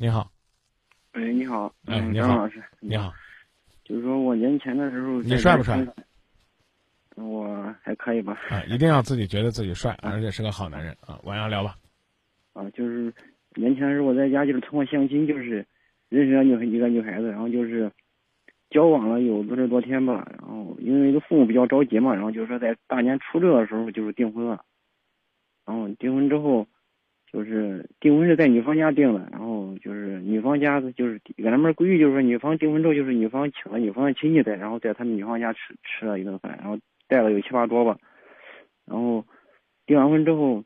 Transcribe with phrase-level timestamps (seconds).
[0.00, 0.30] 你好，
[1.10, 3.12] 哎，你好，哎，好张老师，你好，
[3.82, 5.84] 就是说我年前的时候，你帅不帅？
[7.16, 11.18] 我还可以吧，啊，一定要自己觉得自己帅， 而且是个好男人啊。
[11.24, 11.74] 晚上聊吧。
[12.52, 13.12] 啊，就是
[13.56, 15.66] 年前的时候我在家就是通过相亲，就是
[16.08, 17.90] 认识了女一个女孩子，然后就是
[18.70, 24.64] 交往了有二十多天吧，然后因为这父母比较着急嘛，然后就是说在大年初六的时候就是订婚了，
[25.66, 26.68] 然后订婚之后。
[27.30, 29.28] 就是订婚是在女方家订的，
[30.28, 37.96] 女方家就是搁那边规矩，就是说女方订婚之后，就是女方请了女方的亲戚在，然后在他们女方家吃吃了一顿饭，然后带了有七八桌吧，
[38.84, 39.24] 然后
[39.86, 40.62] 订完婚之后，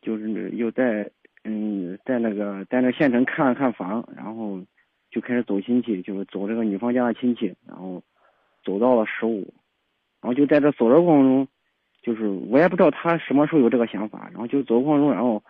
[0.00, 1.10] 就是又在
[1.42, 4.60] 嗯在那个在那县城看了看房，然后
[5.10, 8.02] 就开始走亲戚，就是走这个女方家的亲戚，然后
[8.64, 9.52] 走到了十五，
[10.22, 11.48] 然后就在这走的过程中，
[12.02, 15.42] 就是我也不知道他什么时候有这个想法，然后就走的过程中，然后。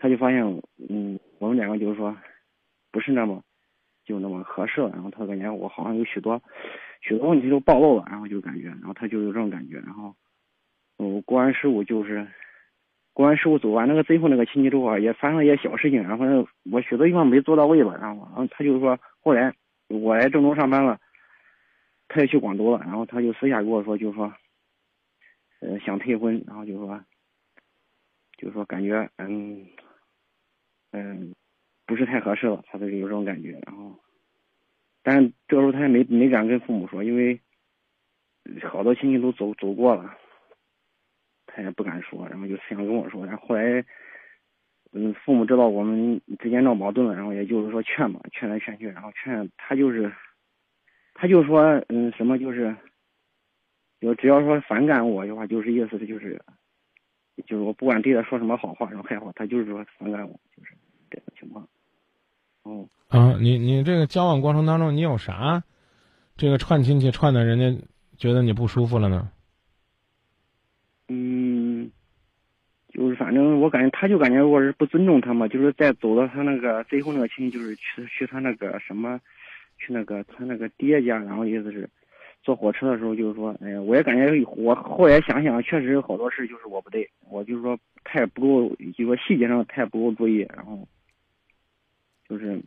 [0.00, 0.44] 他就发现，
[0.88, 2.16] 嗯，我们两个就是说，
[2.98, 3.40] 不是那么，
[4.04, 4.90] 就那么合适了。
[4.90, 6.42] 然后他感觉我好像有许多，
[7.00, 8.04] 许多问题都暴露了。
[8.10, 9.76] 然后就感觉，然后他就有这种感觉。
[9.78, 10.16] 然后，
[10.96, 12.26] 我过完十五就是，
[13.12, 16.02] 过完十五走完那个最后那个亲戚之后啊，也发生了一些小事情。
[16.02, 17.96] 然后我许多地方没做到位吧。
[18.00, 19.54] 然后，然后他就说，后来
[19.86, 20.98] 我来郑州上班了，
[22.08, 22.80] 他也去广州了。
[22.80, 24.34] 然后他就私下跟我说，就说，
[25.60, 26.42] 呃，想退婚。
[26.48, 27.00] 然后就说，
[28.38, 29.68] 就说感觉，嗯。
[30.90, 31.34] 嗯，
[31.88, 33.58] 不是太合适了，他就有这种感觉。
[33.66, 33.98] 然后，
[35.02, 37.40] 但是这时候他也没没敢跟父母说，因为
[38.62, 40.14] 好多亲戚都走走过了，
[41.46, 42.28] 他也不敢说。
[42.28, 43.24] 然后就想跟我说。
[43.24, 43.82] 然后后来，
[44.92, 50.12] 嗯，父母知道我们之间闹矛盾了，然后也就是说劝嘛，劝来劝去，然后劝他就是，
[51.14, 52.76] 他就说，嗯，什么就是，
[53.98, 56.38] 就只要说反感我的话，就是意思就是。
[57.46, 60.74] 就是我不管对他说什么好话，然后坏话，他就是说反感我，就是
[61.08, 61.68] 这种情况。
[62.68, 65.62] 哦，啊，你你这个交往过程当中，你有啥
[66.36, 67.82] 这个串亲戚串的，人家
[68.18, 69.30] 觉得你不舒服了呢？
[71.08, 71.90] 嗯，
[72.92, 79.18] 就是反正我感觉，他就感觉我是不尊重他嘛，就是在走到他那个最后那个亲戚，就是去去他那个什么，
[79.78, 81.88] 去那个他那个爹家，然后意思是。
[82.40, 84.26] 坐火车的时候，就是说，哎呀，我也感觉
[84.56, 90.78] 我后来想想，确实有好多事就是我不对，我就是说太不够，就说细节上太不够注意，然后
[92.28, 92.60] 就是，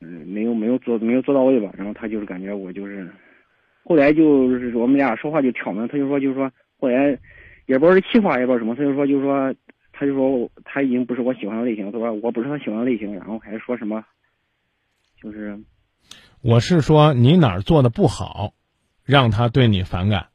[0.00, 1.72] 嗯，没有没有做没有做到位吧。
[1.76, 3.10] 然后他就是感觉我就是，
[3.84, 7.18] 后来就是我们俩说话就挑明，他就说就是说后来
[7.66, 9.54] 也不知道是气话也不知道什么，他就说就是说
[9.92, 14.04] 他就说他已经不是我喜欢的类型，他说我不是他喜欢的类型，然后还说什么，
[15.22, 15.58] 就是。
[16.42, 18.52] 我是说你哪儿做的不好，
[19.04, 20.26] 让他对你反感，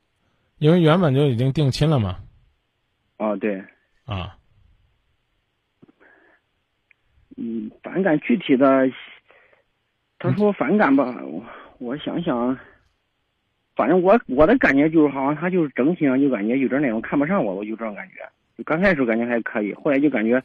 [0.58, 2.18] 因为原本就已经定亲了嘛。
[3.18, 3.64] 啊，对。
[4.06, 4.39] 啊。
[7.42, 8.90] 嗯，反感具体的，
[10.20, 11.42] 他说反感吧，我
[11.78, 12.58] 我想想，
[13.76, 18.16] 反正我我的感觉就是好像他就是整体上就感觉有点那种看不上我，我就这种感觉。
[18.58, 20.44] 就刚开始感觉还可以，后来就感觉。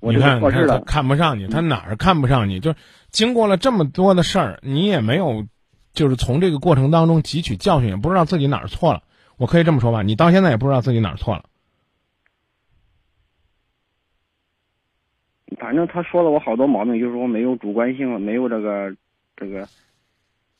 [0.00, 2.58] 你看，他看不上你，他哪儿看不上你？
[2.58, 2.76] 就是
[3.10, 5.46] 经过了这么多的事儿，你也没有，
[5.92, 9.04] 就是从这个过程当中汲取教训，也不知道自己哪儿错了。
[9.36, 11.44] 我可以这么说吧，你到现在也不知道自己哪儿错了。
[15.58, 18.94] 反正他说了我好多毛病，就是我没有主观性，没有这个
[19.36, 19.66] 这个，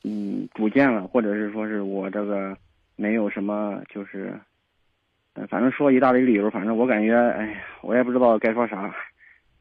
[0.03, 2.57] 嗯，主见了，或者是说是我这个
[2.95, 4.39] 没有什么，就是，
[5.49, 8.93] 反正说一大堆理由，反正我感觉，哎呀，我也不知道该说啥。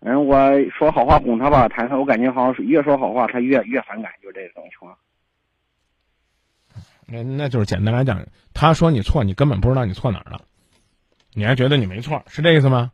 [0.01, 0.37] 反正，我
[0.71, 4.97] 说好话哄他吧，谈他，我感觉好像越说好话，他越越反感，就这种情况。
[7.07, 8.21] 那那就是简单来讲，
[8.53, 10.41] 他说你错，你根本不知道你错哪儿了，
[11.35, 12.91] 你还觉得你没错，是这意思吗？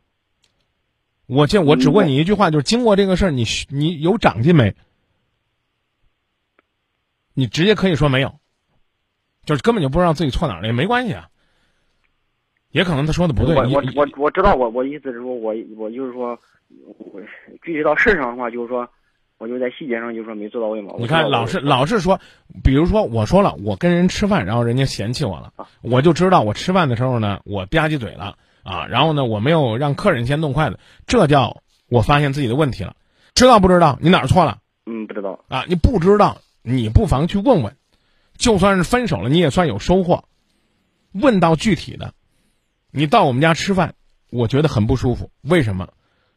[1.29, 4.75] 我这我只问你一句话，就是经过这个事儿，你你有长进没？
[7.33, 8.39] 你直接可以说没有，
[9.45, 11.29] 就是根本就不知道自己错哪儿了，也没关系啊。
[12.71, 13.55] 也可能他说的不对。
[13.55, 16.37] 我我我我知道，我我意思是说，我我就是说。
[17.11, 17.19] 我
[17.63, 18.87] 具体到事上的话，就是说，
[19.39, 20.93] 我就在细节上就是说没做到位嘛。
[20.99, 22.21] 你看，老是老是说，
[22.63, 25.51] 比如说我说了，我跟人吃饭，然后人家嫌弃我了，
[25.81, 32.95] 我就知道我吃饭的时候呢，我吧唧嘴了啊，然后呢，我没有让客人先动筷子，这叫我发现自己的问题了。
[33.35, 33.97] 知道不知道？
[34.01, 34.59] 你哪儿错了？
[34.85, 35.65] 嗯，不知道啊。
[35.67, 37.75] 你不知道，你不妨去问问，
[38.37, 40.25] 就算是分手了，你也算有收获。
[41.11, 42.13] 问到具体的，
[42.91, 43.95] 你到我们家吃饭，
[44.31, 45.89] 我觉得很不舒服，为什么？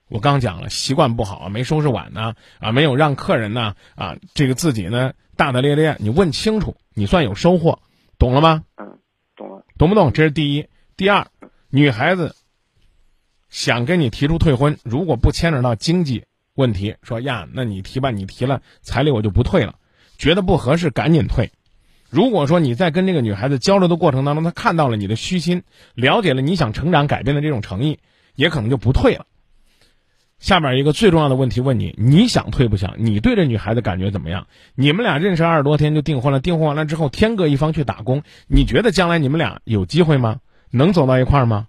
[0.09, 7.79] 我刚讲了，习惯不好，没收拾碗呢，啊，没有让客人呢，啊，这个自己呢大大咧咧，你问清楚，你算有收获，
[8.19, 8.65] 懂了吗？
[8.77, 8.99] 嗯，
[9.37, 9.65] 懂了。
[9.79, 10.13] 懂不懂？
[10.13, 10.69] 这是第一。
[10.97, 11.27] 第二，
[11.75, 12.37] 女孩子
[13.49, 16.23] 想跟你提出退婚，如果不牵扯到经济
[16.55, 19.77] 问题，说呀，那你提吧，你提了彩礼我就不退了，
[20.19, 21.51] 觉得不合适赶紧退。
[22.11, 25.63] 如果说你在跟这个女孩子交流的过程当中，她看到了你的虚心，
[25.95, 27.99] 了解了你想成长改变的这种诚意，
[28.35, 29.25] 也可能就不退了。
[30.39, 32.97] 下面一个最重要的问题问你：你想退不想？
[32.99, 34.47] 你对这女孩子感觉怎么样？
[34.75, 40.39] 你们俩认识二十多天就订婚了，订婚完了之后天各一方去打工，你觉得将来你们俩有机会吗？
[40.73, 41.69] 能走到一块儿吗？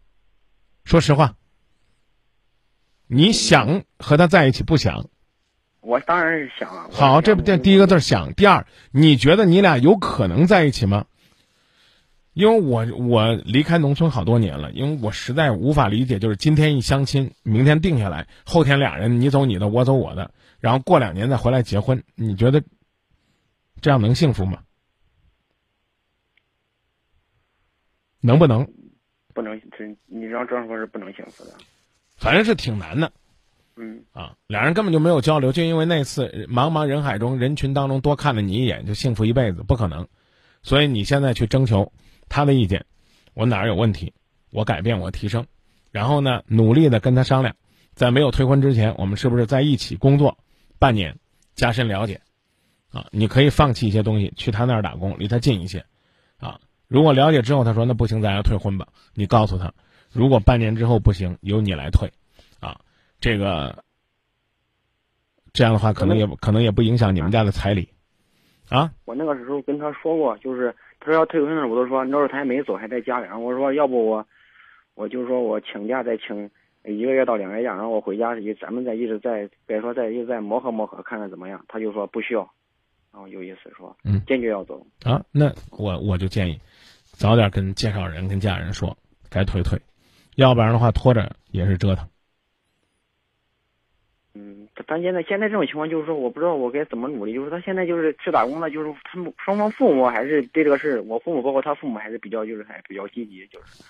[0.86, 1.36] 说实话，
[3.08, 5.10] 你想和他在一起不想？
[5.82, 6.88] 我当然是想啊。
[6.92, 8.34] 好，这不这第一个字想。
[8.34, 11.06] 第二，你觉得你俩有可能在一起吗？
[12.32, 22.64] 因为我我离开农村好多年了，因为我实在无法理解，就是今天一相亲，明天定下来，后天俩人你走你的，我走我的，然后过两年再回来结婚，你觉得
[23.82, 24.64] 这样能幸福吗？
[28.20, 28.74] 能不能？
[29.34, 31.52] 不能，这你要这样说是不能幸福的。
[32.18, 33.12] 反正是挺难的。
[33.76, 40.08] 嗯啊，俩人根本就没有交流，就因为那次茫茫人海中人群当中多看了你一眼就幸福一辈子，不可能。
[40.62, 41.92] 所以你现在去征求。
[42.30, 42.86] 他的意见，
[43.36, 44.14] 我哪儿有问题，
[44.50, 45.46] 我改变，我提升，
[45.92, 47.56] 然后呢，努力的跟他商量，
[47.94, 50.40] 在没有退婚之前，我们是不是在一起工作
[50.80, 51.20] 半年，
[51.54, 52.22] 加深了解，
[52.92, 55.86] 啊，你可以放弃一些东西，去他那儿打工，离他近一些，
[56.38, 56.60] 啊，
[56.94, 59.74] 如果了解之后他说那不行，咱要退婚吧，你告诉他，
[60.12, 62.08] 如果半年之后不行，由你来退，
[62.60, 62.80] 啊，
[63.20, 63.84] 这个
[65.52, 67.90] 这样的话可能也可能也不影响你们家的彩礼，
[68.70, 70.74] 啊，我那个时候跟他说过，就是。
[71.06, 73.26] 他说要退婚了，我都说那时候他还没走，还在家里。
[73.26, 74.26] 然后我说要不我，
[74.96, 76.50] 我就说我请假再请
[76.86, 81.62] 一个月到两个月假，然后我回家一咱们再一直在别说再一直在磨合磨合，看看怎么样。
[81.68, 82.50] 他就说不需要，
[83.12, 85.22] 然后有意思说，嗯，坚决要走啊。
[85.30, 86.58] 那我我就建议，
[87.14, 88.98] 早点跟介绍人跟家人说
[89.30, 89.80] 该退退，
[90.36, 92.08] 要不然的话拖着也是折腾。
[94.36, 97.36] 嗯，他现在现在这种情况就是说，我不知道我该怎么努力。
[97.36, 103.84] 就是他现在就是去打工了，就是他们双方父母还是对这个事，我父母包括他父母还是比较就是还比较积极，就是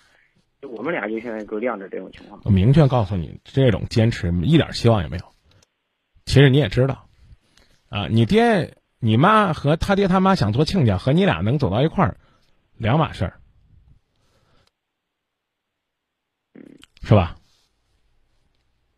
[0.62, 2.42] 就我们俩就现在都晾着这种情况。
[2.44, 5.24] 我明确告诉你，这种坚持一点希望也没有。
[6.26, 7.08] 其实你也知道，
[7.88, 12.18] 啊，你爹你妈和他爹他妈想做亲家，和你俩能走到一块儿，
[12.78, 13.34] 两码事儿，
[17.02, 17.36] 是吧？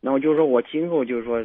[0.01, 1.43] 那我就是说，我今后就是说，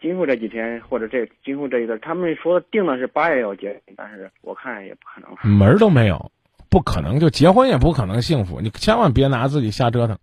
[0.00, 6.32] 今后这几天或者这今后这一段，他们说定的是八月要结，但是我看也不可能，门儿都没有，
[6.70, 10.18] 不可能就结婚也不可能幸福，你千万别拿自己瞎折腾。